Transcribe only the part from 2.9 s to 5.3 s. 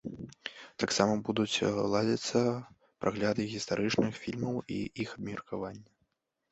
прагляды гістарычных фільмаў і іх